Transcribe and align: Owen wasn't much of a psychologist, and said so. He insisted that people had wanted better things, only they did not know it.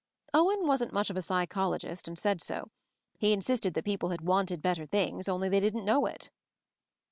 Owen 0.33 0.65
wasn't 0.65 0.93
much 0.93 1.11
of 1.11 1.15
a 1.17 1.21
psychologist, 1.21 2.07
and 2.07 2.17
said 2.17 2.41
so. 2.41 2.71
He 3.19 3.33
insisted 3.33 3.75
that 3.75 3.85
people 3.85 4.09
had 4.09 4.21
wanted 4.21 4.59
better 4.63 4.87
things, 4.87 5.29
only 5.29 5.47
they 5.47 5.59
did 5.59 5.75
not 5.75 5.83
know 5.85 6.07
it. 6.07 6.31